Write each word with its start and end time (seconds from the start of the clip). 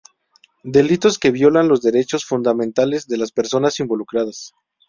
Delitos 0.63 1.19
que 1.19 1.29
violan 1.29 1.67
los 1.67 1.83
derechos 1.83 2.25
fundamentales 2.25 3.05
de 3.07 3.17
las 3.17 3.31
personas 3.31 3.79
involucradas. 3.79 4.51